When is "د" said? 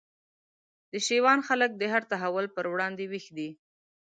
0.91-0.93, 1.77-1.83